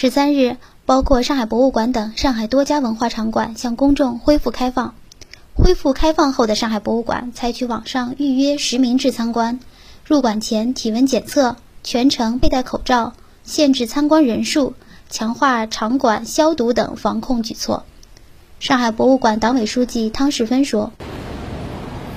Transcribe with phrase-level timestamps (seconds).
[0.00, 4.94] 十三日，包括上海博物馆等上海多家文化场馆向公众恢复开放。
[5.56, 9.58] 恢复开放后的上海博物馆采取网上预约实名制参观，
[10.06, 14.74] 入馆前体温检测，全程佩戴口罩，限制参观人数，
[15.10, 17.82] 强化场馆消毒等防控举措。
[18.60, 20.92] 上海博物馆党委书记汤世芬说：“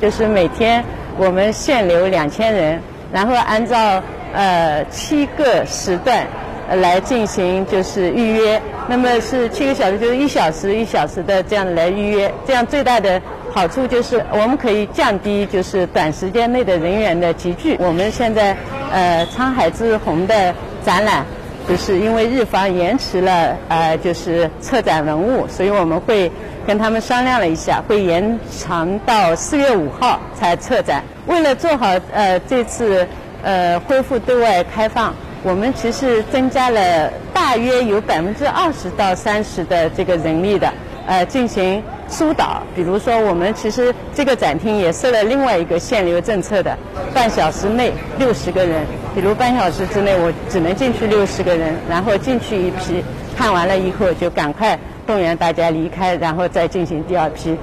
[0.00, 0.82] 就是每天
[1.18, 2.80] 我们限流两千人，
[3.12, 4.02] 然后按照
[4.32, 6.26] 呃七个时段
[6.74, 8.60] 来进行就是预约。
[8.88, 12.32] 那么是七个小时，就是一小时一小时的这样来预约。
[12.46, 13.20] 这样最大的
[13.52, 17.76] 好处就是我们可以降低就是短时间内的人员的集聚。
[17.78, 18.56] 我们现在
[18.92, 21.24] 呃沧海之虹的展览。”
[21.68, 26.30] 就是因为日方延迟了，呃，就是策展文物，所以我们会
[26.64, 31.02] 跟他们商量了一下，会延长到四月五号才策展。
[31.26, 33.04] 为了做好呃这次
[33.42, 35.12] 呃恢复对外开放，
[35.42, 40.72] 我们其实增加了大约有百分之二十到三十的这个人力的，
[41.06, 42.62] 呃，进行疏导。
[42.74, 46.76] 比如说，我们其实这个展厅也设了另外一个限流政策的，
[47.14, 48.84] 半小时内六十个人。
[49.14, 53.02] 比如半小时之内，我只能进去六十个人，然后进去一批，
[53.36, 57.56] 看完了以后就赶快动员大家离开，然后再进行第二批。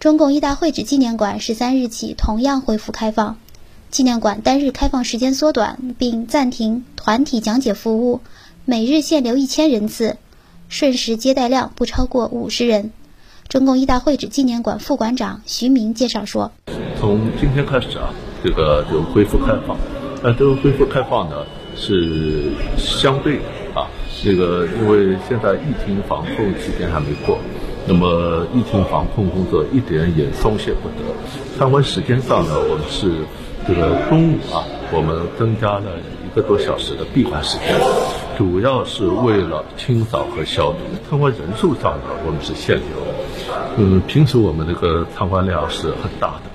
[0.00, 3.38] 中共一大会址纪念馆十三日起同样恢复开放，
[3.94, 8.22] 纪念馆单日开放时间缩短，并暂停团体讲解服务，
[8.64, 10.16] 每日限流一千人次，
[10.68, 12.90] 瞬时接待量不超过五十人。
[13.46, 16.50] 中共一大会址纪念馆副馆长徐明介绍说
[16.98, 19.78] ：“从今天开始啊。”这个就恢复开放，
[20.24, 21.36] 那这个恢复开放呢
[21.76, 23.44] 是相对的
[23.80, 23.86] 啊，
[24.20, 27.38] 这个因为现在疫情防控期间还没过，
[27.86, 30.94] 那么疫情防控工作一点也松懈不得。
[31.58, 33.12] 参观时间上呢，我们是
[33.66, 35.92] 这个中午啊，我们增加了
[36.24, 37.78] 一个多小时的闭馆时间，
[38.38, 40.78] 主要是为了清扫和消毒。
[41.08, 42.84] 参观人数上呢，我们是限流，
[43.76, 46.50] 嗯，平时我们这个参观量是很大的。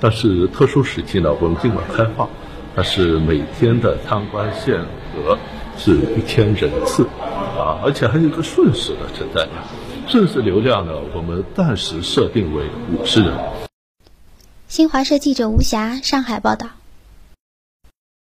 [0.00, 2.28] 但是特殊时期呢，我们尽管开放，
[2.74, 4.80] 但是每天的参观限
[5.16, 5.38] 额
[5.78, 7.06] 是一千人次，
[7.56, 9.64] 啊，而且还有一个瞬时的存在量，
[10.08, 13.32] 瞬时流量呢，我们暂时设定为五十人。
[14.68, 16.68] 新华社记者吴霞，上海报道。